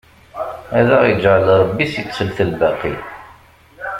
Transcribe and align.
Ad 0.77 0.89
aɣ-iǧɛel 0.95 1.47
Ṛebbi 1.61 1.85
si 1.91 2.01
ttelt 2.03 2.37
lbaqi! 2.51 2.93